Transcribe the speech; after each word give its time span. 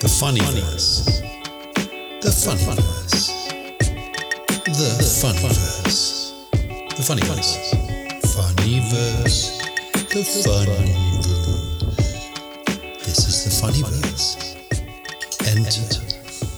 The 0.00 0.08
funny 0.08 0.40
verse. 0.40 1.20
The 2.22 2.30
funny 2.30 2.62
verse. 2.62 3.26
The 4.64 5.02
funny 5.20 5.40
verse. 5.40 6.32
The 6.94 7.02
funny 7.02 7.22
verse. 7.22 7.56
Funny 8.32 8.78
verse. 8.78 9.58
The 10.14 10.22
funny 10.44 11.02
verse. 11.26 12.14
This 13.04 13.18
is 13.26 13.44
the 13.44 13.50
funny 13.60 13.82
verse. 13.82 14.54
Enter 15.48 15.82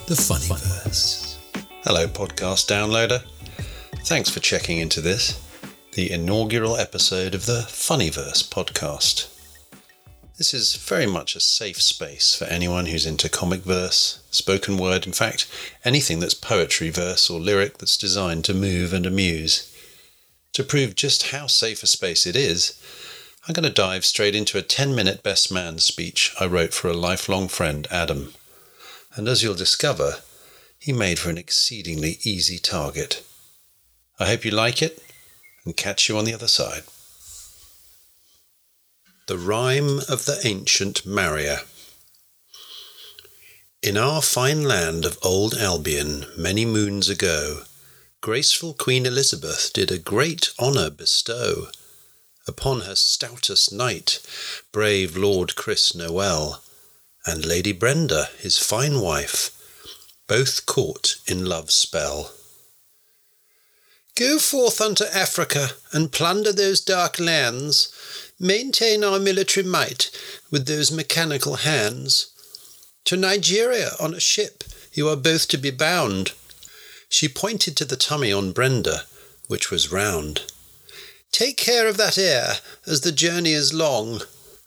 the 0.06 0.16
funny 0.16 0.46
verse. 0.46 1.38
Hello, 1.84 2.06
podcast 2.08 2.66
downloader. 2.68 3.22
Thanks 4.04 4.28
for 4.28 4.40
checking 4.40 4.76
into 4.76 5.00
this, 5.00 5.40
the 5.92 6.10
inaugural 6.10 6.76
episode 6.76 7.34
of 7.34 7.46
the 7.46 7.62
Funnyverse 7.68 8.46
podcast. 8.46 9.29
This 10.40 10.54
is 10.54 10.76
very 10.76 11.04
much 11.04 11.36
a 11.36 11.38
safe 11.38 11.82
space 11.82 12.34
for 12.34 12.46
anyone 12.46 12.86
who's 12.86 13.04
into 13.04 13.28
comic 13.28 13.60
verse, 13.60 14.20
spoken 14.30 14.78
word, 14.78 15.06
in 15.06 15.12
fact, 15.12 15.46
anything 15.84 16.18
that's 16.18 16.32
poetry, 16.32 16.88
verse, 16.88 17.28
or 17.28 17.38
lyric 17.38 17.76
that's 17.76 17.98
designed 17.98 18.46
to 18.46 18.54
move 18.54 18.94
and 18.94 19.04
amuse. 19.04 19.70
To 20.54 20.64
prove 20.64 20.94
just 20.94 21.24
how 21.24 21.46
safe 21.46 21.82
a 21.82 21.86
space 21.86 22.24
it 22.24 22.36
is, 22.36 22.80
I'm 23.46 23.52
going 23.52 23.68
to 23.68 23.70
dive 23.70 24.06
straight 24.06 24.34
into 24.34 24.56
a 24.56 24.62
10 24.62 24.94
minute 24.94 25.22
best 25.22 25.52
man 25.52 25.78
speech 25.78 26.34
I 26.40 26.46
wrote 26.46 26.72
for 26.72 26.88
a 26.88 26.94
lifelong 26.94 27.48
friend, 27.48 27.86
Adam. 27.90 28.32
And 29.16 29.28
as 29.28 29.42
you'll 29.42 29.52
discover, 29.52 30.22
he 30.78 30.90
made 30.90 31.18
for 31.18 31.28
an 31.28 31.36
exceedingly 31.36 32.16
easy 32.22 32.58
target. 32.58 33.22
I 34.18 34.28
hope 34.28 34.46
you 34.46 34.52
like 34.52 34.80
it 34.80 35.02
and 35.66 35.76
catch 35.76 36.08
you 36.08 36.16
on 36.16 36.24
the 36.24 36.32
other 36.32 36.48
side. 36.48 36.84
The 39.30 39.38
Rime 39.38 40.00
of 40.08 40.24
the 40.24 40.40
Ancient 40.42 41.06
Marrier. 41.06 41.60
In 43.80 43.96
our 43.96 44.22
fine 44.22 44.64
land 44.64 45.04
of 45.04 45.20
old 45.22 45.54
Albion, 45.54 46.26
many 46.36 46.64
moons 46.64 47.08
ago, 47.08 47.62
graceful 48.20 48.74
Queen 48.74 49.06
Elizabeth 49.06 49.70
did 49.72 49.92
a 49.92 49.98
great 49.98 50.50
honour 50.58 50.90
bestow 50.90 51.68
upon 52.48 52.80
her 52.80 52.96
stoutest 52.96 53.72
knight, 53.72 54.18
brave 54.72 55.16
Lord 55.16 55.54
Chris 55.54 55.94
Noel, 55.94 56.64
and 57.24 57.44
Lady 57.44 57.70
Brenda, 57.70 58.30
his 58.40 58.58
fine 58.58 59.00
wife, 59.00 59.52
both 60.26 60.66
caught 60.66 61.18
in 61.28 61.46
love's 61.46 61.76
spell. 61.76 62.32
Go 64.20 64.38
forth 64.38 64.82
unto 64.82 65.04
Africa 65.04 65.70
and 65.94 66.12
plunder 66.12 66.52
those 66.52 66.82
dark 66.82 67.18
lands. 67.18 67.90
Maintain 68.38 69.02
our 69.02 69.18
military 69.18 69.64
might 69.64 70.10
with 70.50 70.66
those 70.66 70.92
mechanical 70.92 71.54
hands. 71.54 72.26
To 73.06 73.16
Nigeria 73.16 73.92
on 73.98 74.12
a 74.12 74.20
ship 74.20 74.62
you 74.92 75.08
are 75.08 75.16
both 75.16 75.48
to 75.48 75.56
be 75.56 75.70
bound. 75.70 76.32
She 77.08 77.28
pointed 77.28 77.78
to 77.78 77.86
the 77.86 77.96
tummy 77.96 78.30
on 78.30 78.52
Brenda, 78.52 79.04
which 79.48 79.70
was 79.70 79.90
round. 79.90 80.42
Take 81.32 81.56
care 81.56 81.88
of 81.88 81.96
that 81.96 82.18
heir, 82.18 82.56
as 82.86 83.00
the 83.00 83.12
journey 83.12 83.52
is 83.52 83.72
long. 83.72 84.20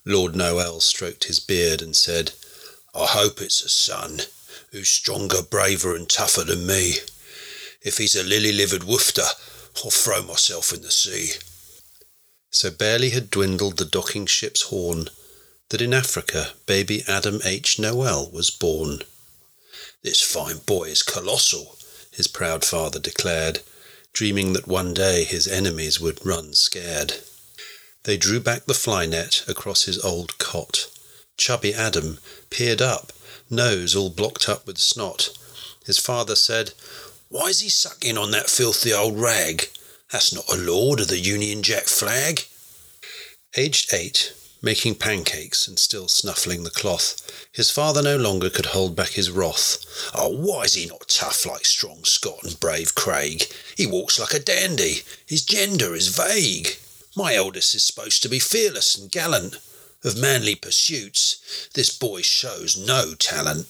Lord 0.03 0.35
Noel 0.35 0.79
stroked 0.79 1.25
his 1.25 1.39
beard 1.39 1.83
and 1.83 1.95
said, 1.95 2.31
I 2.95 3.05
hope 3.05 3.39
it's 3.39 3.63
a 3.63 3.69
son 3.69 4.21
who's 4.71 4.89
stronger, 4.89 5.43
braver, 5.47 5.95
and 5.95 6.09
tougher 6.09 6.43
than 6.43 6.65
me. 6.65 6.95
If 7.83 7.97
he's 7.97 8.15
a 8.15 8.23
lily 8.23 8.53
livered 8.53 8.83
woofter, 8.83 9.27
I'll 9.83 9.91
throw 9.91 10.23
myself 10.23 10.71
in 10.73 10.81
the 10.81 10.91
sea. 10.91 11.33
So 12.49 12.71
barely 12.71 13.09
had 13.09 13.29
dwindled 13.29 13.77
the 13.77 13.85
docking 13.85 14.25
ship's 14.25 14.63
horn 14.63 15.09
that 15.69 15.81
in 15.81 15.93
Africa 15.93 16.51
baby 16.65 17.03
Adam 17.07 17.41
H. 17.43 17.79
Noel 17.79 18.29
was 18.31 18.51
born. 18.51 18.99
This 20.03 20.21
fine 20.21 20.59
boy 20.59 20.89
is 20.89 21.01
colossal, 21.01 21.77
his 22.11 22.27
proud 22.27 22.63
father 22.63 22.99
declared, 22.99 23.61
dreaming 24.13 24.53
that 24.53 24.67
one 24.67 24.93
day 24.93 25.23
his 25.23 25.47
enemies 25.47 25.99
would 25.99 26.25
run 26.25 26.53
scared. 26.53 27.15
They 28.03 28.17
drew 28.17 28.39
back 28.39 28.65
the 28.65 28.73
fly 28.73 29.05
net 29.05 29.43
across 29.47 29.83
his 29.83 29.97
old 30.03 30.37
cot. 30.37 30.89
Chubby 31.37 31.73
Adam 31.73 32.19
peered 32.49 32.81
up, 32.81 33.11
nose 33.49 33.95
all 33.95 34.09
blocked 34.09 34.47
up 34.47 34.67
with 34.67 34.77
snot. 34.77 35.29
His 35.85 35.97
father 35.97 36.35
said, 36.35 36.73
Why's 37.33 37.61
he 37.61 37.69
sucking 37.69 38.15
on 38.15 38.29
that 38.29 38.47
filthy 38.47 38.93
old 38.93 39.19
rag? 39.19 39.67
That's 40.11 40.35
not 40.35 40.53
a 40.53 40.55
lord 40.55 40.99
of 40.99 41.07
the 41.07 41.17
Union 41.17 41.63
Jack 41.63 41.85
flag. 41.85 42.41
Aged 43.57 43.91
eight, 43.91 44.35
making 44.61 44.95
pancakes 44.95 45.67
and 45.67 45.79
still 45.79 46.07
snuffling 46.07 46.63
the 46.63 46.69
cloth, 46.69 47.47
his 47.51 47.71
father 47.71 48.03
no 48.03 48.17
longer 48.17 48.51
could 48.51 48.67
hold 48.67 48.95
back 48.95 49.09
his 49.09 49.31
wrath. 49.31 49.83
Oh, 50.13 50.29
why 50.29 50.65
is 50.65 50.75
he 50.75 50.85
not 50.85 51.07
tough 51.07 51.43
like 51.47 51.65
strong 51.65 52.03
Scott 52.03 52.43
and 52.43 52.59
brave 52.59 52.93
Craig? 52.93 53.45
He 53.75 53.87
walks 53.87 54.19
like 54.19 54.35
a 54.35 54.39
dandy. 54.39 55.01
His 55.25 55.43
gender 55.43 55.95
is 55.95 56.15
vague. 56.15 56.77
My 57.17 57.33
eldest 57.33 57.73
is 57.73 57.83
supposed 57.83 58.21
to 58.21 58.29
be 58.29 58.37
fearless 58.37 58.95
and 58.95 59.11
gallant. 59.11 59.55
Of 60.03 60.21
manly 60.21 60.53
pursuits, 60.53 61.67
this 61.73 61.89
boy 61.89 62.21
shows 62.21 62.77
no 62.77 63.15
talent. 63.15 63.65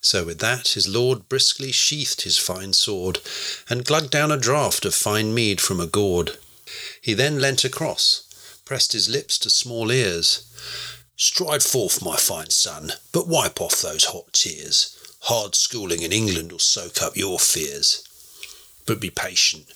So 0.00 0.24
with 0.24 0.38
that 0.38 0.68
his 0.68 0.88
lord 0.88 1.28
briskly 1.28 1.72
sheathed 1.72 2.22
his 2.22 2.38
fine 2.38 2.72
sword, 2.72 3.20
and 3.68 3.84
glugged 3.84 4.10
down 4.10 4.32
a 4.32 4.36
draught 4.36 4.84
of 4.84 4.94
fine 4.94 5.34
mead 5.34 5.60
from 5.60 5.80
a 5.80 5.86
gourd. 5.86 6.38
He 7.02 7.14
then 7.14 7.38
leant 7.38 7.64
across, 7.64 8.24
pressed 8.64 8.92
his 8.92 9.08
lips 9.08 9.36
to 9.38 9.50
small 9.50 9.90
ears. 9.90 10.44
Stride 11.16 11.62
forth, 11.62 12.02
my 12.02 12.16
fine 12.16 12.50
son, 12.50 12.92
but 13.12 13.28
wipe 13.28 13.60
off 13.60 13.82
those 13.82 14.04
hot 14.04 14.32
tears. 14.32 14.96
Hard 15.24 15.54
schooling 15.54 16.00
in 16.00 16.12
England 16.12 16.50
will 16.50 16.58
soak 16.58 17.02
up 17.02 17.16
your 17.16 17.38
fears. 17.38 18.06
But 18.86 19.00
be 19.00 19.10
patient. 19.10 19.66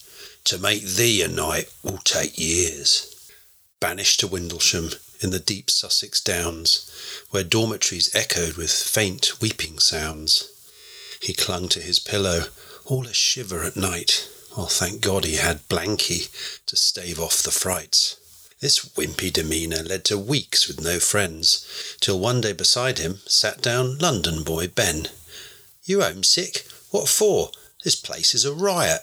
To 0.44 0.58
make 0.58 0.82
thee 0.82 1.22
a 1.22 1.28
knight 1.28 1.70
will 1.82 1.98
take 1.98 2.38
years. 2.38 3.10
Banished 3.80 4.20
to 4.20 4.28
Windlesham, 4.28 4.94
in 5.24 5.30
the 5.30 5.40
deep 5.40 5.70
Sussex 5.70 6.20
downs, 6.20 6.90
where 7.30 7.42
dormitories 7.42 8.14
echoed 8.14 8.56
with 8.56 8.70
faint 8.70 9.40
weeping 9.40 9.78
sounds. 9.78 10.50
He 11.20 11.32
clung 11.32 11.68
to 11.70 11.80
his 11.80 11.98
pillow, 11.98 12.44
all 12.84 13.06
a 13.06 13.14
shiver 13.14 13.64
at 13.64 13.74
night. 13.74 14.28
Oh, 14.54 14.66
thank 14.66 15.00
God 15.00 15.24
he 15.24 15.36
had 15.36 15.66
Blanky 15.68 16.28
to 16.66 16.76
stave 16.76 17.18
off 17.18 17.42
the 17.42 17.50
frights. 17.50 18.16
This 18.60 18.78
wimpy 18.94 19.32
demeanour 19.32 19.82
led 19.82 20.04
to 20.04 20.18
weeks 20.18 20.68
with 20.68 20.84
no 20.84 21.00
friends, 21.00 21.96
till 22.00 22.20
one 22.20 22.42
day 22.42 22.52
beside 22.52 22.98
him 22.98 23.20
sat 23.26 23.62
down 23.62 23.98
London 23.98 24.42
boy 24.42 24.68
Ben. 24.68 25.08
You 25.84 26.02
homesick? 26.02 26.66
What 26.90 27.08
for? 27.08 27.50
This 27.82 27.96
place 27.96 28.34
is 28.34 28.44
a 28.44 28.52
riot. 28.52 29.00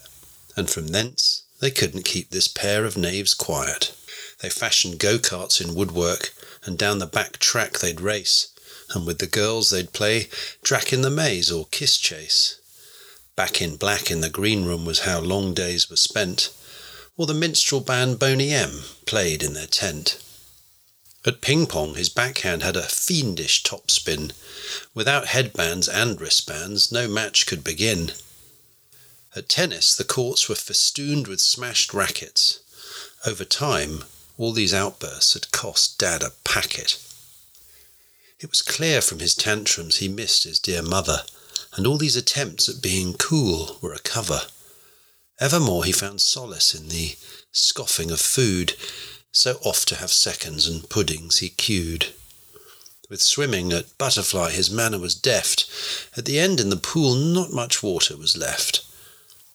And 0.55 0.69
from 0.69 0.89
thence 0.89 1.43
they 1.59 1.71
couldn't 1.71 2.05
keep 2.05 2.29
this 2.29 2.47
pair 2.47 2.85
of 2.85 2.95
knaves 2.95 3.33
quiet. 3.33 3.95
They 4.41 4.49
fashioned 4.49 4.97
go 4.97 5.19
karts 5.19 5.61
in 5.61 5.75
woodwork, 5.75 6.33
and 6.63 6.77
down 6.77 6.99
the 6.99 7.05
back 7.05 7.37
track 7.37 7.79
they'd 7.79 8.01
race, 8.01 8.47
and 8.89 9.05
with 9.05 9.19
the 9.19 9.27
girls 9.27 9.69
they'd 9.69 9.93
play 9.93 10.29
Drac 10.63 10.91
in 10.91 11.03
the 11.03 11.11
Maze 11.11 11.51
or 11.51 11.67
Kiss 11.67 11.97
Chase. 11.97 12.59
Back 13.35 13.61
in 13.61 13.75
black 13.75 14.09
in 14.09 14.21
the 14.21 14.29
green 14.29 14.65
room 14.65 14.83
was 14.83 15.01
how 15.01 15.19
long 15.19 15.53
days 15.53 15.89
were 15.89 15.95
spent, 15.95 16.51
or 17.17 17.27
the 17.27 17.33
minstrel 17.33 17.81
band 17.81 18.17
Boney 18.17 18.51
M 18.51 18.83
played 19.05 19.43
in 19.43 19.53
their 19.53 19.67
tent. 19.67 20.17
At 21.23 21.41
ping 21.41 21.67
pong, 21.67 21.93
his 21.93 22.09
backhand 22.09 22.63
had 22.63 22.75
a 22.75 22.81
fiendish 22.81 23.61
topspin. 23.61 24.31
Without 24.95 25.27
headbands 25.27 25.87
and 25.87 26.19
wristbands, 26.19 26.91
no 26.91 27.07
match 27.07 27.45
could 27.45 27.63
begin. 27.63 28.13
At 29.35 29.47
tennis, 29.47 29.95
the 29.95 30.03
courts 30.03 30.49
were 30.49 30.55
festooned 30.55 31.27
with 31.27 31.39
smashed 31.39 31.93
rackets. 31.93 32.59
Over 33.23 33.45
time, 33.45 34.05
all 34.41 34.53
these 34.53 34.73
outbursts 34.73 35.33
had 35.33 35.51
cost 35.51 35.99
Dad 35.99 36.23
a 36.23 36.31
packet. 36.43 36.97
It 38.39 38.49
was 38.49 38.63
clear 38.63 38.99
from 38.99 39.19
his 39.19 39.35
tantrums 39.35 39.97
he 39.97 40.07
missed 40.07 40.45
his 40.45 40.57
dear 40.57 40.81
mother, 40.81 41.25
and 41.75 41.85
all 41.85 41.97
these 41.97 42.15
attempts 42.15 42.67
at 42.67 42.81
being 42.81 43.13
cool 43.13 43.77
were 43.81 43.93
a 43.93 43.99
cover. 43.99 44.41
Evermore 45.39 45.85
he 45.85 45.91
found 45.91 46.21
solace 46.21 46.73
in 46.73 46.89
the 46.89 47.15
scoffing 47.51 48.09
of 48.09 48.19
food, 48.19 48.73
so 49.31 49.59
oft 49.63 49.87
to 49.89 49.97
have 49.97 50.11
seconds 50.11 50.67
and 50.67 50.89
puddings 50.89 51.37
he 51.37 51.49
queued. 51.49 52.07
With 53.11 53.21
swimming 53.21 53.71
at 53.71 53.95
Butterfly 53.99 54.49
his 54.53 54.71
manner 54.71 54.97
was 54.97 55.13
deft. 55.13 55.69
At 56.17 56.25
the 56.25 56.39
end 56.39 56.59
in 56.59 56.71
the 56.71 56.77
pool 56.77 57.13
not 57.13 57.53
much 57.53 57.83
water 57.83 58.17
was 58.17 58.35
left. 58.35 58.83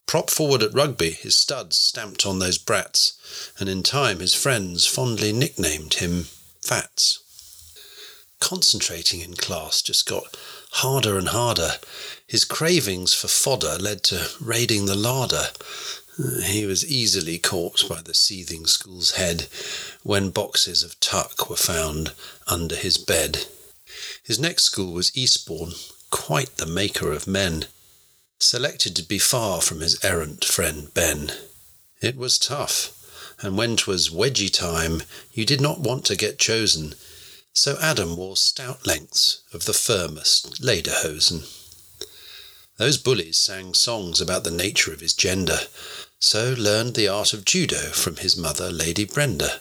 Prop 0.07 0.31
forward 0.31 0.63
at 0.63 0.73
rugby, 0.73 1.11
his 1.11 1.37
studs 1.37 1.77
stamped 1.77 2.25
on 2.25 2.39
those 2.39 2.59
brats, 2.59 3.19
and 3.59 3.69
in 3.69 3.83
time 3.83 4.21
his 4.21 4.35
friends 4.35 4.87
fondly 4.87 5.33
nicknamed 5.33 5.95
him 5.95 6.27
Fats. 6.61 7.21
Concentrating 8.41 9.21
in 9.21 9.35
class 9.35 9.83
just 9.83 10.07
got 10.07 10.37
harder 10.73 11.19
and 11.19 11.29
harder. 11.29 11.73
His 12.27 12.45
cravings 12.45 13.15
for 13.15 13.29
fodder 13.29 13.79
led 13.79 14.03
to 14.05 14.29
raiding 14.41 14.87
the 14.87 14.95
larder. 14.95 15.49
He 16.45 16.67
was 16.67 16.87
easily 16.87 17.39
caught 17.39 17.89
by 17.89 18.03
the 18.03 18.15
seething 18.15 18.67
school's 18.67 19.13
head 19.13 19.49
when 20.03 20.31
boxes 20.31 20.83
of 20.83 20.99
tuck 21.01 21.51
were 21.51 21.57
found 21.57 22.13
under 22.47 22.77
his 22.77 22.99
bed. 22.99 23.47
His 24.23 24.39
next 24.39 24.65
school 24.65 24.93
was 24.93 25.17
Eastbourne, 25.17 25.73
quite 26.11 26.57
the 26.57 26.67
maker 26.67 27.13
of 27.13 27.27
men, 27.27 27.67
selected 28.39 28.95
to 28.95 29.03
be 29.03 29.19
far 29.19 29.61
from 29.63 29.81
his 29.81 30.03
errant 30.05 30.45
friend 30.45 30.93
Ben. 30.93 31.33
It 32.03 32.17
was 32.17 32.39
tough, 32.39 32.93
and 33.41 33.57
when 33.57 33.77
'twas 33.77 34.11
wedgie 34.11 34.53
time, 34.53 35.03
you 35.33 35.47
did 35.47 35.61
not 35.61 35.81
want 35.81 36.05
to 36.07 36.17
get 36.17 36.39
chosen, 36.39 36.95
so 37.55 37.79
Adam 37.81 38.17
wore 38.17 38.37
stout 38.37 38.87
lengths 38.87 39.39
of 39.53 39.65
the 39.65 39.73
firmest 39.73 40.61
lederhosen. 40.61 41.45
Those 42.77 42.99
bullies 42.99 43.39
sang 43.39 43.73
songs 43.73 44.21
about 44.21 44.45
the 44.45 44.51
nature 44.51 44.93
of 44.93 45.01
his 45.01 45.15
gender, 45.15 45.69
so 46.19 46.55
learned 46.59 46.95
the 46.95 47.09
art 47.09 47.33
of 47.33 47.47
judo 47.47 47.91
from 47.93 48.17
his 48.17 48.37
mother, 48.37 48.71
Lady 48.71 49.07
Brenda. 49.07 49.61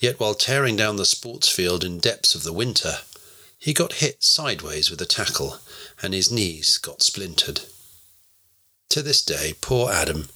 Yet 0.00 0.18
while 0.18 0.34
tearing 0.34 0.74
down 0.74 0.96
the 0.96 1.06
sports 1.06 1.48
field 1.48 1.84
in 1.84 2.00
depths 2.00 2.34
of 2.34 2.42
the 2.42 2.52
winter, 2.52 3.02
he 3.56 3.72
got 3.72 3.94
hit 3.94 4.24
sideways 4.24 4.90
with 4.90 5.00
a 5.00 5.06
tackle, 5.06 5.60
and 6.02 6.12
his 6.12 6.32
knees 6.32 6.78
got 6.78 7.00
splintered. 7.00 7.60
To 8.92 9.00
this 9.00 9.22
day, 9.22 9.54
poor 9.62 9.90
Adam, 9.90 10.28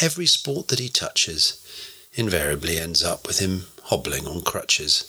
every 0.00 0.24
sport 0.24 0.68
that 0.68 0.78
he 0.78 0.88
touches 0.88 1.62
invariably 2.14 2.78
ends 2.78 3.02
up 3.04 3.26
with 3.26 3.38
him 3.38 3.66
hobbling 3.82 4.26
on 4.26 4.40
crutches. 4.40 5.04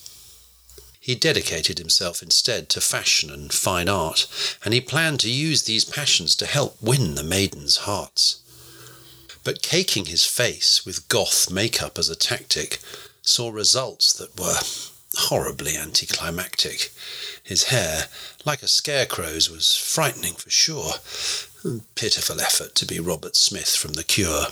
He 0.99 1.15
dedicated 1.15 1.77
himself 1.77 2.21
instead 2.21 2.67
to 2.69 2.81
fashion 2.81 3.29
and 3.29 3.53
fine 3.53 3.87
art, 3.87 4.27
and 4.65 4.73
he 4.73 4.81
planned 4.81 5.21
to 5.21 5.29
use 5.31 5.63
these 5.63 5.85
passions 5.85 6.35
to 6.35 6.45
help 6.45 6.75
win 6.81 7.15
the 7.15 7.23
maidens' 7.23 7.87
hearts. 7.87 8.41
But 9.45 9.61
caking 9.61 10.07
his 10.07 10.25
face 10.25 10.85
with 10.85 11.07
goth 11.07 11.49
makeup 11.49 11.97
as 11.97 12.09
a 12.09 12.17
tactic 12.17 12.79
saw 13.21 13.49
results 13.49 14.11
that 14.11 14.37
were 14.37 14.59
horribly 15.15 15.77
anticlimactic. 15.77 16.91
His 17.43 17.63
hair, 17.65 18.07
like 18.45 18.61
a 18.61 18.67
scarecrow's, 18.67 19.49
was 19.49 19.75
frightening 19.75 20.33
for 20.33 20.49
sure. 20.49 20.95
Pitiful 21.95 22.39
effort 22.39 22.73
to 22.75 22.85
be 22.85 23.01
Robert 23.01 23.35
Smith 23.35 23.75
from 23.75 23.93
The 23.93 24.03
Cure. 24.05 24.45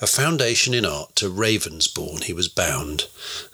A 0.00 0.06
foundation 0.06 0.72
in 0.72 0.86
art 0.86 1.14
to 1.16 1.28
Ravensbourne 1.28 2.24
he 2.24 2.32
was 2.32 2.48
bound. 2.48 3.08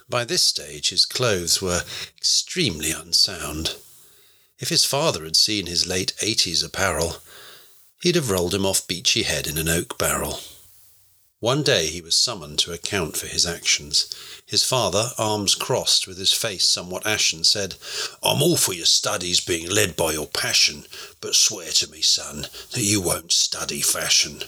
By 0.09 0.23
this 0.23 0.41
stage 0.41 0.91
his 0.91 1.05
clothes 1.05 1.61
were 1.61 1.83
extremely 2.17 2.91
unsound. 2.91 3.75
If 4.59 4.69
his 4.69 4.85
father 4.85 5.25
had 5.25 5.35
seen 5.35 5.65
his 5.65 5.87
late 5.87 6.13
eighties 6.21 6.63
apparel, 6.63 7.17
he'd 8.01 8.15
have 8.15 8.31
rolled 8.31 8.53
him 8.53 8.65
off 8.65 8.87
Beachy 8.87 9.23
Head 9.23 9.45
in 9.45 9.57
an 9.57 9.67
oak 9.67 9.97
barrel. 9.97 10.39
One 11.41 11.63
day 11.63 11.87
he 11.87 12.01
was 12.01 12.17
summoned 12.17 12.59
to 12.59 12.73
account 12.73 13.15
for 13.15 13.27
his 13.27 13.45
actions. 13.45 14.13
His 14.45 14.65
father, 14.65 15.11
arms 15.17 15.55
crossed, 15.55 16.05
with 16.05 16.17
his 16.17 16.33
face 16.33 16.67
somewhat 16.67 17.07
ashen, 17.07 17.45
said, 17.45 17.75
I'm 18.21 18.41
all 18.43 18.57
for 18.57 18.73
your 18.73 18.85
studies 18.85 19.39
being 19.39 19.69
led 19.69 19.95
by 19.95 20.11
your 20.11 20.27
passion, 20.27 20.85
but 21.21 21.35
swear 21.35 21.71
to 21.71 21.89
me, 21.89 22.01
son, 22.01 22.47
that 22.71 22.83
you 22.83 22.99
won't 22.99 23.31
study 23.31 23.79
fashion. 23.79 24.43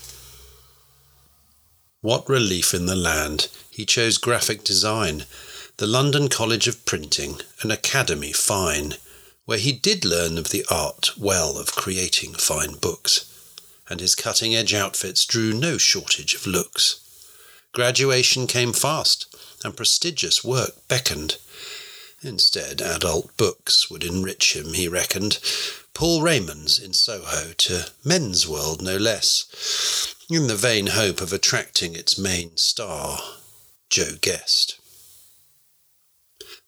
What 2.02 2.28
relief 2.28 2.74
in 2.74 2.88
the 2.88 2.96
land! 2.96 3.48
He 3.70 3.86
chose 3.86 4.18
graphic 4.18 4.66
design, 4.66 5.26
the 5.78 5.88
London 5.88 6.28
College 6.28 6.68
of 6.68 6.86
Printing, 6.86 7.40
an 7.62 7.72
academy 7.72 8.34
fine, 8.34 8.96
where 9.46 9.60
he 9.60 9.72
did 9.72 10.04
learn 10.04 10.38
of 10.38 10.50
the 10.50 10.66
art 10.70 11.12
well 11.18 11.58
of 11.58 11.74
creating 11.74 12.34
fine 12.34 12.74
books, 12.74 13.31
and 13.92 14.00
his 14.00 14.16
cutting 14.16 14.56
edge 14.56 14.74
outfits 14.74 15.26
drew 15.26 15.54
no 15.54 15.78
shortage 15.78 16.34
of 16.34 16.48
looks. 16.48 17.02
Graduation 17.74 18.48
came 18.48 18.72
fast, 18.72 19.36
and 19.66 19.76
prestigious 19.76 20.44
work 20.44 20.88
beckoned. 20.88 21.38
Instead, 22.24 22.82
adult 22.82 23.36
books 23.36 23.90
would 23.90 24.04
enrich 24.04 24.56
him, 24.56 24.74
he 24.74 24.88
reckoned. 24.88 25.40
Paul 25.94 26.22
Raymond's 26.22 26.80
in 26.80 26.94
Soho 26.94 27.52
to 27.58 27.92
Men's 28.06 28.48
World, 28.48 28.82
no 28.82 28.96
less, 28.96 30.16
in 30.30 30.48
the 30.48 30.56
vain 30.56 30.88
hope 30.88 31.20
of 31.20 31.34
attracting 31.34 31.94
its 31.94 32.18
main 32.18 32.56
star, 32.56 33.20
Jo 33.90 34.16
Guest. 34.22 34.80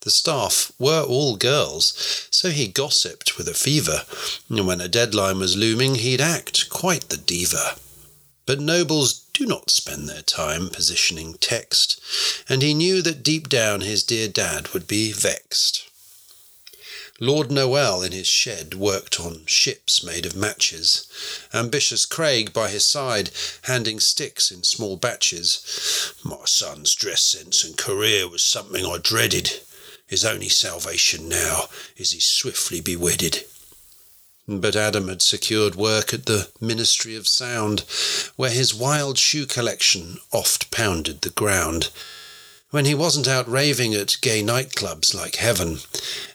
The 0.04 0.12
staff 0.12 0.74
were 0.78 1.04
all 1.04 1.38
girls, 1.38 2.28
so 2.30 2.50
he 2.50 2.68
gossiped 2.68 3.38
with 3.38 3.48
a 3.48 3.54
fever, 3.54 4.06
and 4.50 4.68
when 4.68 4.82
a 4.82 4.90
deadline 4.90 5.40
was 5.40 5.56
looming, 5.56 5.96
he'd 5.96 6.20
act 6.20 6.70
quite 6.70 7.08
the 7.08 7.16
diva. 7.16 7.78
But 8.46 8.60
nobles 8.60 9.22
do 9.32 9.46
not 9.46 9.70
spend 9.70 10.10
their 10.10 10.22
time 10.22 10.70
positioning 10.70 11.36
text, 11.36 12.02
and 12.50 12.62
he 12.62 12.74
knew 12.74 13.02
that 13.02 13.24
deep 13.24 13.48
down 13.48 13.80
his 13.80 14.04
dear 14.04 14.28
dad 14.28 14.74
would 14.74 14.88
be 14.88 15.14
vexed. 15.14 15.90
Lord 17.22 17.50
Noel 17.50 18.02
in 18.02 18.12
his 18.12 18.28
shed 18.28 18.74
worked 18.74 19.22
on 19.22 19.46
ships 19.46 20.04
made 20.04 20.26
of 20.26 20.36
matches, 20.36 21.08
ambitious 21.54 22.06
Craig 22.06 22.52
by 22.52 22.70
his 22.70 22.84
side 22.84 23.30
handing 23.62 24.02
sticks 24.02 24.52
in 24.52 24.64
small 24.64 24.98
batches. 24.98 26.14
My 26.26 26.44
son's 26.44 26.94
dress 26.94 27.24
sense 27.24 27.64
and 27.64 27.78
career 27.78 28.28
was 28.28 28.44
something 28.44 28.86
I 28.86 28.98
dreaded. 28.98 29.62
His 30.14 30.26
only 30.26 30.48
salvation 30.48 31.28
now 31.28 31.70
is 31.98 32.12
he 32.12 32.20
swiftly 32.20 32.82
be 32.82 32.96
wedded. 32.96 33.48
But 34.48 34.76
Adam 34.76 35.08
had 35.08 35.24
secured 35.24 35.74
work 35.74 36.14
at 36.14 36.28
the 36.28 36.52
Ministry 36.62 37.16
of 37.16 37.28
Sound, 37.28 37.84
where 38.36 38.52
his 38.52 38.76
wild 38.76 39.18
shoe 39.18 39.48
collection 39.48 40.20
oft 40.32 40.70
pounded 40.70 41.22
the 41.22 41.32
ground 41.32 41.90
when 42.70 42.86
he 42.86 42.94
wasn't 42.94 43.28
out 43.28 43.50
raving 43.50 43.96
at 43.96 44.22
gay 44.22 44.44
nightclubs 44.44 45.16
like 45.16 45.38
Heaven, 45.38 45.80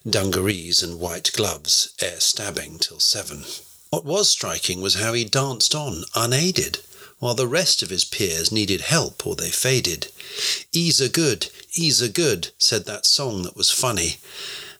dungarees 0.05 0.83
and 0.83 0.99
white 0.99 1.31
gloves, 1.33 1.91
ere 2.01 2.19
stabbing 2.19 2.81
till 2.81 2.99
seven. 2.99 3.45
What 3.91 4.05
was 4.05 4.29
striking 4.29 4.81
was 4.81 4.95
how 4.95 5.13
he 5.13 5.23
danced 5.25 5.77
on 5.77 6.03
unaided, 6.17 6.81
while 7.19 7.35
the 7.35 7.47
rest 7.47 7.83
of 7.83 7.91
his 7.91 8.05
peers 8.05 8.53
needed 8.53 8.81
help 8.83 9.27
or 9.27 9.35
they 9.35 9.51
faded. 9.51 10.09
Ease 10.73 11.01
a 11.01 11.09
good, 11.09 11.49
ease 11.75 12.01
a 12.01 12.09
good, 12.09 12.49
said 12.59 12.85
that 12.87 13.07
song 13.07 13.43
that 13.43 13.57
was 13.57 13.71
funny, 13.71 14.17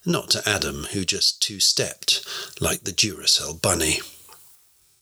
not 0.05 0.29
to 0.29 0.47
Adam, 0.47 0.85
who 0.93 1.03
just 1.03 1.41
two 1.41 1.59
stepped 1.59 2.25
like 2.61 2.83
the 2.83 2.91
Duracell 2.91 3.61
bunny. 3.61 3.99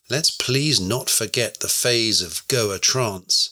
Let's 0.10 0.32
please 0.32 0.80
not 0.80 1.10
forget 1.10 1.60
the 1.60 1.68
phase 1.68 2.22
of 2.22 2.48
Goa 2.48 2.80
trance. 2.80 3.50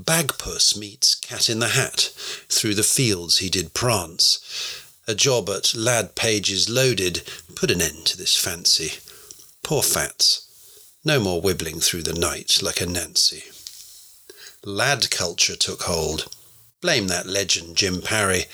Bagpuss 0.00 0.76
meets 0.76 1.16
Cat 1.16 1.50
in 1.50 1.58
the 1.58 1.70
Hat, 1.70 2.12
through 2.48 2.74
the 2.74 2.84
fields 2.84 3.38
he 3.38 3.48
did 3.48 3.74
prance. 3.74 4.38
A 5.08 5.14
job 5.16 5.50
at 5.50 5.74
Lad 5.74 6.14
Page's 6.14 6.68
loaded 6.68 7.22
put 7.56 7.72
an 7.72 7.82
end 7.82 8.06
to 8.06 8.16
this 8.16 8.36
fancy. 8.36 9.00
Poor 9.64 9.82
Fats, 9.82 10.46
no 11.04 11.18
more 11.18 11.40
wibbling 11.40 11.82
through 11.82 12.02
the 12.02 12.12
night 12.12 12.62
like 12.62 12.80
a 12.80 12.86
Nancy. 12.86 13.44
Lad 14.64 15.10
culture 15.10 15.56
took 15.56 15.82
hold. 15.82 16.28
Blame 16.82 17.08
that 17.08 17.26
legend, 17.26 17.76
Jim 17.76 18.02
Parry, 18.02 18.44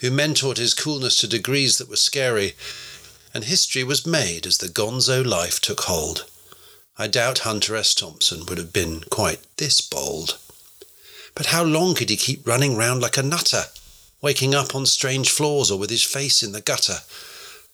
who 0.00 0.10
mentored 0.10 0.58
his 0.58 0.74
coolness 0.74 1.18
to 1.20 1.26
degrees 1.26 1.78
that 1.78 1.88
were 1.88 1.96
scary, 1.96 2.54
and 3.32 3.44
history 3.44 3.82
was 3.82 4.06
made 4.06 4.46
as 4.46 4.58
the 4.58 4.68
gonzo 4.68 5.24
life 5.24 5.60
took 5.60 5.80
hold. 5.82 6.26
I 6.98 7.08
doubt 7.08 7.40
Hunter 7.40 7.74
S. 7.74 7.94
Thompson 7.94 8.44
would 8.46 8.58
have 8.58 8.72
been 8.72 9.00
quite 9.10 9.40
this 9.56 9.80
bold. 9.80 10.38
But 11.34 11.46
how 11.46 11.64
long 11.64 11.94
could 11.94 12.10
he 12.10 12.16
keep 12.16 12.46
running 12.46 12.76
round 12.76 13.00
like 13.00 13.16
a 13.16 13.22
nutter, 13.22 13.64
waking 14.20 14.54
up 14.54 14.74
on 14.74 14.86
strange 14.86 15.30
floors 15.30 15.70
or 15.70 15.78
with 15.78 15.90
his 15.90 16.04
face 16.04 16.42
in 16.42 16.52
the 16.52 16.60
gutter? 16.60 16.98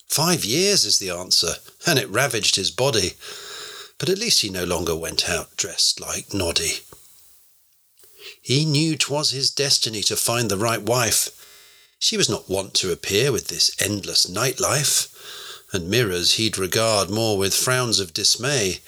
Five 0.07 0.45
years 0.45 0.85
is 0.85 0.99
the 0.99 1.11
answer, 1.11 1.55
and 1.87 1.99
it 1.99 2.09
ravaged 2.09 2.57
his 2.57 2.71
body. 2.71 3.13
But 4.01 4.09
at 4.09 4.19
least 4.19 4.41
he 4.41 4.49
no 4.49 4.65
longer 4.65 4.97
went 4.97 5.29
out 5.29 5.57
dressed 5.57 6.01
like 6.01 6.33
Noddy. 6.33 6.81
He 8.41 8.65
knew 8.65 8.97
'twas 8.97 9.31
his 9.31 9.51
destiny 9.51 10.03
to 10.05 10.17
find 10.17 10.51
the 10.51 10.57
right 10.57 10.81
wife. 10.81 11.29
She 11.99 12.17
was 12.17 12.29
not 12.29 12.49
wont 12.49 12.73
to 12.77 12.93
appear 12.93 13.31
with 13.31 13.49
this 13.49 13.71
endless 13.79 14.27
night 14.27 14.59
life 14.59 15.09
and 15.71 15.91
mirrors 15.91 16.33
he'd 16.33 16.57
regard 16.57 17.11
more 17.11 17.37
with 17.37 17.55
frowns 17.55 18.01
of 18.01 18.15
dismay 18.15 18.81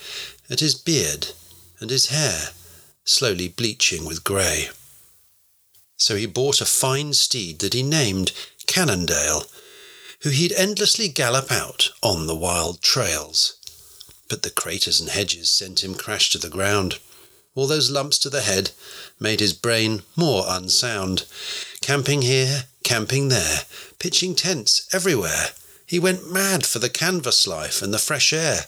at 0.49 0.61
his 0.61 0.75
beard 0.75 1.29
and 1.79 1.91
his 1.91 2.07
hair 2.07 2.55
slowly 3.05 3.49
bleaching 3.49 4.07
with 4.07 4.25
grey. 4.25 4.71
So 5.99 6.17
he 6.17 6.25
bought 6.25 6.63
a 6.63 6.65
fine 6.65 7.13
steed 7.13 7.59
that 7.59 7.75
he 7.75 7.83
named 7.83 8.33
Cannondale, 8.67 9.47
who 10.21 10.31
he'd 10.31 10.53
endlessly 10.53 11.09
gallop 11.09 11.53
out 11.53 11.91
on 12.03 12.27
the 12.27 12.35
wild 12.35 12.81
trails. 12.81 13.57
But 14.33 14.45
the 14.45 14.49
craters 14.49 14.99
and 14.99 15.11
hedges 15.11 15.51
sent 15.51 15.85
him 15.85 15.95
crash 15.95 16.31
to 16.31 16.39
the 16.39 16.49
ground. 16.49 16.99
All 17.55 17.67
those 17.67 17.91
lumps 17.91 18.17
to 18.21 18.31
the 18.31 18.41
head 18.41 18.71
made 19.21 19.41
his 19.41 19.53
brain 19.53 20.05
more 20.17 20.47
unsound. 20.49 21.27
Camping 21.83 22.23
here, 22.23 22.65
camping 22.83 23.29
there, 23.29 23.65
pitching 23.99 24.35
tents 24.35 24.89
everywhere, 24.91 25.51
he 25.85 25.99
went 25.99 26.33
mad 26.33 26.65
for 26.65 26.79
the 26.79 26.89
canvas 26.89 27.47
life 27.47 27.83
and 27.83 27.93
the 27.93 27.99
fresh 27.99 28.33
air, 28.33 28.61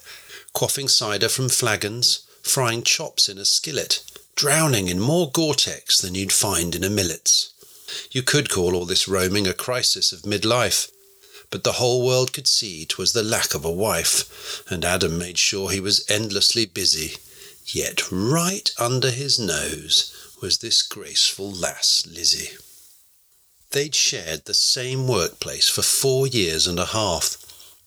quaffing 0.52 0.90
cider 0.90 1.30
from 1.30 1.48
flagons, 1.48 2.26
frying 2.42 2.82
chops 2.82 3.26
in 3.30 3.38
a 3.38 3.46
skillet, 3.46 4.02
drowning 4.36 4.88
in 4.88 5.00
more 5.00 5.30
Gore-Tex 5.30 5.98
than 5.98 6.14
you'd 6.14 6.30
find 6.30 6.74
in 6.74 6.84
a 6.84 6.90
millet's. 6.90 7.54
You 8.10 8.22
could 8.22 8.50
call 8.50 8.76
all 8.76 8.84
this 8.84 9.08
roaming 9.08 9.46
a 9.46 9.54
crisis 9.54 10.12
of 10.12 10.28
midlife, 10.28 10.90
But 11.54 11.62
the 11.62 11.74
whole 11.74 12.02
world 12.02 12.32
could 12.32 12.48
see 12.48 12.84
'twas 12.84 13.12
the 13.12 13.22
lack 13.22 13.54
of 13.54 13.64
a 13.64 13.70
wife, 13.70 14.64
and 14.68 14.84
Adam 14.84 15.16
made 15.16 15.38
sure 15.38 15.70
he 15.70 15.78
was 15.78 16.04
endlessly 16.08 16.64
busy. 16.66 17.16
Yet 17.64 18.10
right 18.10 18.68
under 18.76 19.12
his 19.12 19.38
nose 19.38 20.10
was 20.40 20.58
this 20.58 20.82
graceful 20.82 21.52
lass, 21.52 22.02
Lizzie. 22.06 22.56
They'd 23.70 23.94
shared 23.94 24.46
the 24.46 24.52
same 24.52 25.06
workplace 25.06 25.68
for 25.68 25.82
four 25.82 26.26
years 26.26 26.66
and 26.66 26.80
a 26.80 26.86
half, 26.86 27.38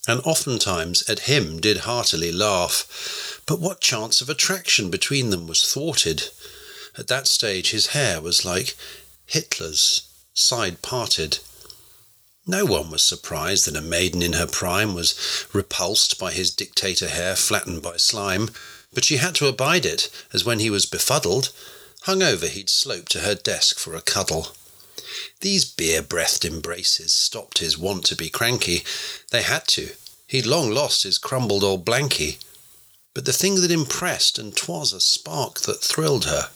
and 0.07 0.21
oftentimes 0.21 1.03
at 1.09 1.27
him 1.27 1.59
did 1.59 1.79
heartily 1.79 2.31
laugh. 2.31 3.41
But 3.45 3.59
what 3.59 3.81
chance 3.81 4.21
of 4.21 4.29
attraction 4.29 4.89
between 4.89 5.29
them 5.29 5.45
was 5.45 5.63
thwarted? 5.63 6.29
At 6.97 7.07
that 7.07 7.27
stage 7.27 7.71
his 7.71 7.87
hair 7.87 8.21
was 8.21 8.45
like 8.45 8.77
Hitler's, 9.25 10.03
side 10.33 10.81
parted. 10.81 11.39
No 12.49 12.63
one 12.63 12.89
was 12.89 13.03
surprised 13.03 13.67
that 13.67 13.75
a 13.75 13.81
maiden 13.81 14.21
in 14.21 14.31
her 14.31 14.47
prime 14.47 14.93
was 14.93 15.15
repulsed 15.51 16.17
by 16.17 16.31
his 16.31 16.49
dictator 16.49 17.09
hair 17.09 17.35
flattened 17.35 17.81
by 17.81 17.97
slime, 17.97 18.51
but 18.93 19.03
she 19.03 19.17
had 19.17 19.35
to 19.35 19.47
abide 19.47 19.85
it, 19.85 20.09
as 20.31 20.45
when 20.45 20.59
he 20.59 20.69
was 20.69 20.85
befuddled, 20.85 21.51
hung 22.03 22.23
over 22.23 22.47
he'd 22.47 22.69
slope 22.69 23.09
to 23.09 23.19
her 23.19 23.35
desk 23.35 23.77
for 23.77 23.95
a 23.95 24.01
cuddle. 24.01 24.55
These 25.41 25.65
beer 25.65 26.01
breathed 26.01 26.45
embraces 26.45 27.13
stopped 27.13 27.57
his 27.57 27.77
want 27.77 28.05
to 28.05 28.15
be 28.15 28.29
cranky. 28.29 28.85
They 29.31 29.41
had 29.41 29.67
to. 29.69 29.89
He'd 30.25 30.45
long 30.45 30.71
lost 30.71 31.03
his 31.03 31.17
crumbled 31.17 31.65
old 31.65 31.85
blankie. 31.85 32.37
But 33.13 33.25
the 33.25 33.33
thing 33.33 33.55
that 33.55 33.71
impressed, 33.71 34.39
and 34.39 34.55
'twas 34.55 34.93
a 34.93 35.01
spark 35.01 35.61
that 35.61 35.81
thrilled 35.81 36.23
her, 36.23 36.49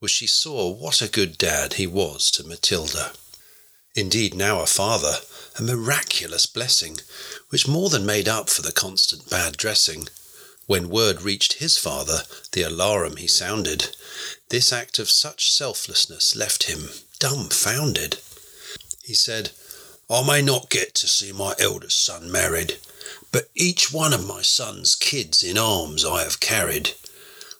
was 0.00 0.12
she 0.12 0.28
saw 0.28 0.68
what 0.68 1.02
a 1.02 1.08
good 1.08 1.36
dad 1.38 1.74
he 1.74 1.88
was 1.88 2.30
to 2.32 2.44
Matilda. 2.44 3.12
Indeed, 3.94 4.34
now 4.34 4.60
a 4.60 4.66
father, 4.66 5.16
a 5.58 5.62
miraculous 5.62 6.46
blessing, 6.46 6.98
which 7.48 7.66
more 7.66 7.90
than 7.90 8.06
made 8.06 8.28
up 8.28 8.48
for 8.48 8.62
the 8.62 8.72
constant 8.72 9.28
bad 9.28 9.56
dressing. 9.56 10.08
When 10.66 10.88
word 10.88 11.22
reached 11.22 11.54
his 11.54 11.76
father, 11.76 12.22
the 12.52 12.62
alarum 12.62 13.16
he 13.16 13.26
sounded. 13.26 13.96
This 14.48 14.72
act 14.72 15.00
of 15.00 15.10
such 15.10 15.50
selflessness 15.50 16.36
left 16.36 16.64
him 16.64 16.90
dumbfounded. 17.18 18.18
He 19.02 19.14
said, 19.14 19.50
I 20.08 20.24
may 20.24 20.42
not 20.42 20.70
get 20.70 20.94
to 20.96 21.08
see 21.08 21.32
my 21.32 21.54
eldest 21.58 22.04
son 22.04 22.30
married, 22.30 22.78
but 23.32 23.50
each 23.56 23.92
one 23.92 24.12
of 24.12 24.26
my 24.26 24.42
son's 24.42 24.94
kids 24.94 25.42
in 25.42 25.58
arms 25.58 26.04
I 26.04 26.22
have 26.22 26.38
carried. 26.38 26.92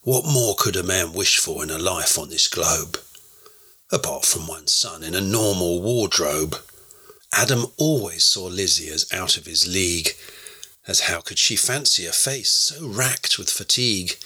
What 0.02 0.24
more 0.24 0.54
could 0.56 0.76
a 0.76 0.82
man 0.84 1.12
wish 1.12 1.38
for 1.38 1.64
in 1.64 1.70
a 1.70 1.78
life 1.78 2.16
on 2.18 2.28
this 2.28 2.46
globe? 2.46 2.98
Apart 3.92 4.24
from 4.24 4.46
one 4.46 4.68
son 4.68 5.02
in 5.02 5.16
a 5.16 5.20
normal 5.20 5.82
wardrobe. 5.82 6.56
Adam 7.32 7.66
always 7.76 8.22
saw 8.22 8.44
Lizzie 8.44 8.88
as 8.88 9.12
out 9.12 9.36
of 9.36 9.46
his 9.46 9.66
league, 9.66 10.16
as 10.86 11.00
how 11.00 11.20
could 11.20 11.38
she 11.38 11.56
fancy 11.56 12.06
a 12.06 12.12
face 12.12 12.50
so 12.50 12.86
racked 12.86 13.36
with 13.36 13.50
fatigue? 13.50 14.16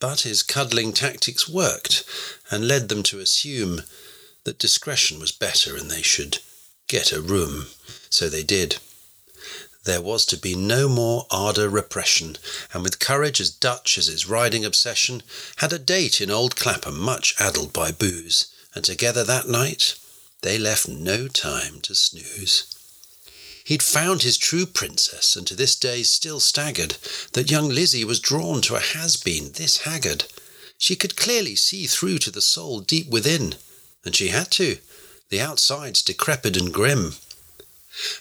But 0.00 0.20
his 0.20 0.42
cuddling 0.42 0.92
tactics 0.92 1.48
worked, 1.48 2.04
and 2.50 2.68
led 2.68 2.90
them 2.90 3.02
to 3.04 3.20
assume 3.20 3.82
that 4.44 4.58
discretion 4.58 5.18
was 5.18 5.32
better 5.32 5.74
and 5.74 5.90
they 5.90 6.02
should 6.02 6.38
get 6.88 7.10
a 7.10 7.22
room. 7.22 7.66
So 8.10 8.28
they 8.28 8.42
did. 8.42 8.76
There 9.84 10.02
was 10.02 10.26
to 10.26 10.36
be 10.36 10.54
no 10.54 10.90
more 10.90 11.26
ardour 11.30 11.70
repression, 11.70 12.36
and 12.74 12.82
with 12.82 12.98
courage 12.98 13.40
as 13.40 13.50
Dutch 13.50 13.96
as 13.96 14.08
his 14.08 14.28
riding 14.28 14.64
obsession, 14.66 15.22
had 15.56 15.72
a 15.72 15.78
date 15.78 16.20
in 16.20 16.30
old 16.30 16.56
Clapham 16.56 16.98
much 16.98 17.34
addled 17.40 17.72
by 17.72 17.92
booze, 17.92 18.48
and 18.78 18.84
together 18.84 19.24
that 19.24 19.48
night 19.48 19.98
they 20.42 20.56
left 20.56 20.86
no 20.86 21.26
time 21.26 21.80
to 21.80 21.96
snooze. 21.96 22.72
He'd 23.64 23.82
found 23.82 24.22
his 24.22 24.38
true 24.38 24.66
princess, 24.66 25.34
and 25.34 25.44
to 25.48 25.56
this 25.56 25.74
day 25.74 26.04
still 26.04 26.38
staggered 26.38 26.96
that 27.32 27.50
young 27.50 27.70
Lizzie 27.70 28.04
was 28.04 28.20
drawn 28.20 28.60
to 28.62 28.76
a 28.76 28.80
has-been 28.80 29.50
this 29.54 29.78
haggard. 29.78 30.26
She 30.78 30.94
could 30.94 31.16
clearly 31.16 31.56
see 31.56 31.88
through 31.88 32.18
to 32.18 32.30
the 32.30 32.40
soul 32.40 32.78
deep 32.78 33.08
within, 33.08 33.56
and 34.04 34.14
she 34.14 34.28
had 34.28 34.52
to. 34.52 34.78
The 35.28 35.40
outside's 35.40 36.00
decrepit 36.00 36.56
and 36.56 36.72
grim. 36.72 37.14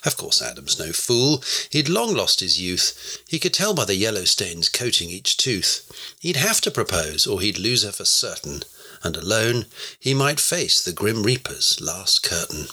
Of 0.03 0.17
course, 0.17 0.41
Adam's 0.41 0.79
no 0.79 0.91
fool. 0.91 1.43
He'd 1.69 1.87
long 1.87 2.15
lost 2.15 2.39
his 2.39 2.59
youth. 2.59 3.21
He 3.27 3.37
could 3.37 3.53
tell 3.53 3.75
by 3.75 3.85
the 3.85 3.93
yellow 3.93 4.25
stains 4.25 4.69
coating 4.69 5.11
each 5.11 5.37
tooth. 5.37 6.15
He'd 6.19 6.35
have 6.35 6.61
to 6.61 6.71
propose, 6.71 7.27
or 7.27 7.41
he'd 7.41 7.59
lose 7.59 7.83
her 7.83 7.91
for 7.91 8.05
certain, 8.05 8.63
and 9.03 9.15
alone 9.15 9.65
he 9.99 10.13
might 10.13 10.39
face 10.39 10.81
the 10.81 10.93
grim 10.93 11.23
reaper's 11.23 11.79
last 11.81 12.23
curtain. 12.23 12.67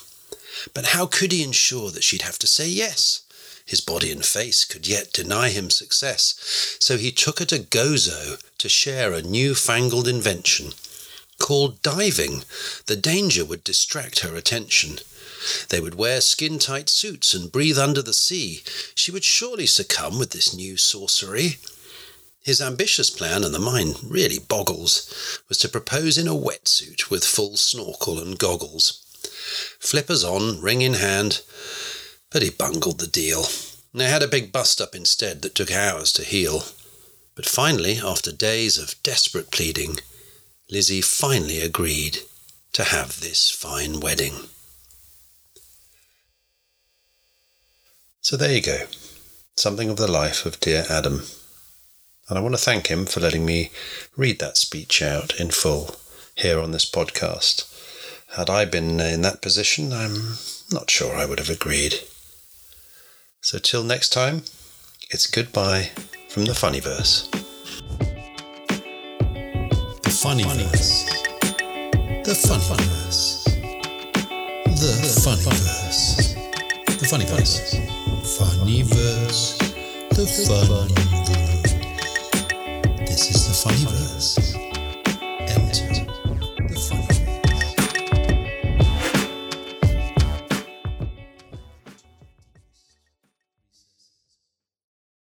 But 0.73 0.87
how 0.87 1.05
could 1.05 1.31
he 1.31 1.43
ensure 1.43 1.91
that 1.91 2.03
she'd 2.03 2.23
have 2.23 2.39
to 2.39 2.47
say 2.47 2.67
yes? 2.67 3.21
His 3.65 3.81
body 3.81 4.11
and 4.11 4.23
face 4.23 4.63
could 4.63 4.87
yet 4.87 5.11
deny 5.11 5.49
him 5.49 5.69
success, 5.69 6.35
so 6.79 6.97
he 6.97 7.11
took 7.11 7.39
her 7.39 7.45
to 7.45 7.59
Gozo 7.59 8.39
to 8.59 8.69
share 8.69 9.11
a 9.11 9.23
new-fangled 9.23 10.07
invention 10.07 10.73
called 11.39 11.81
diving. 11.81 12.43
The 12.85 12.95
danger 12.95 13.43
would 13.43 13.63
distract 13.63 14.19
her 14.19 14.35
attention. 14.35 14.99
They 15.69 15.79
would 15.79 15.95
wear 15.95 16.21
skin 16.21 16.59
tight 16.59 16.89
suits 16.89 17.33
and 17.33 17.51
breathe 17.51 17.77
under 17.77 18.01
the 18.01 18.13
sea. 18.13 18.63
She 18.93 19.11
would 19.11 19.23
surely 19.23 19.65
succumb 19.65 20.17
with 20.19 20.31
this 20.31 20.55
new 20.55 20.77
sorcery. 20.77 21.57
His 22.45 22.61
ambitious 22.61 23.09
plan, 23.09 23.43
and 23.43 23.55
the 23.55 23.59
mine 23.59 23.95
really 24.03 24.37
boggles, 24.37 25.41
was 25.49 25.57
to 25.57 25.67
propose 25.67 26.15
in 26.15 26.27
a 26.27 26.35
wetsuit 26.35 27.09
with 27.09 27.25
full 27.25 27.57
snorkel 27.57 28.19
and 28.19 28.37
goggles. 28.37 29.01
Flippers 29.79 30.23
on, 30.23 30.61
ring 30.61 30.83
in 30.83 30.93
hand, 30.93 31.41
but 32.29 32.43
he 32.43 32.51
bungled 32.51 32.99
the 32.99 33.07
deal. 33.07 33.47
They 33.95 34.05
had 34.05 34.21
a 34.21 34.27
big 34.27 34.51
bust 34.51 34.79
up 34.79 34.93
instead 34.93 35.41
that 35.41 35.55
took 35.55 35.71
hours 35.71 36.13
to 36.13 36.23
heal. 36.23 36.65
But 37.33 37.47
finally, 37.47 37.97
after 37.97 38.31
days 38.31 38.77
of 38.77 39.01
desperate 39.01 39.49
pleading, 39.49 39.97
Lizzie 40.69 41.01
finally 41.01 41.61
agreed 41.61 42.19
to 42.73 42.83
have 42.83 43.21
this 43.21 43.49
fine 43.49 43.99
wedding. 43.99 44.33
So 48.21 48.37
there 48.37 48.53
you 48.53 48.61
go. 48.61 48.85
Something 49.57 49.89
of 49.89 49.97
the 49.97 50.11
life 50.11 50.45
of 50.45 50.59
dear 50.59 50.85
Adam. 50.87 51.23
And 52.27 52.39
I 52.39 52.41
want 52.41 52.55
to 52.55 52.61
thank 52.61 52.87
him 52.87 53.05
for 53.05 53.19
letting 53.19 53.45
me 53.45 53.69
read 54.17 54.39
that 54.39 54.57
speech 54.57 55.01
out 55.01 55.39
in 55.39 55.51
full 55.51 55.95
here 56.33 56.59
on 56.59 56.71
this 56.71 56.89
podcast. 56.89 57.71
Had 58.35 58.49
I 58.49 58.65
been 58.65 58.99
in 58.99 59.21
that 59.21 59.41
position, 59.41 59.93
I'm 59.93 60.37
not 60.71 60.89
sure 60.89 61.15
I 61.15 61.25
would 61.25 61.37
have 61.37 61.51
agreed. 61.51 61.99
So 63.41 63.59
till 63.59 63.83
next 63.83 64.09
time, 64.09 64.41
it's 65.11 65.27
goodbye 65.27 65.91
from 66.27 66.45
the 66.45 66.53
Funnyverse. 66.53 67.29
The 70.01 70.09
Funnyverse. 70.09 71.05
The 72.23 72.31
Funnyverse. 72.31 73.45
The 74.65 75.11
Funnyverse. 75.21 76.33
The 76.87 77.05
Funnyverse. 77.05 77.75
Funnyverse. 78.25 79.57
The 80.09 80.23
Funnyverse. 80.23 81.04
This 83.27 83.47
is 83.47 83.63
the 83.63 83.69
Funnyverse. 83.69 84.64